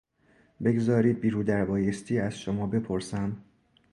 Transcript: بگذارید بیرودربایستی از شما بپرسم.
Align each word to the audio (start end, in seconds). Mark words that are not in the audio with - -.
بگذارید 0.63 1.19
بیرودربایستی 1.19 2.19
از 2.19 2.39
شما 2.39 2.67
بپرسم. 2.67 3.37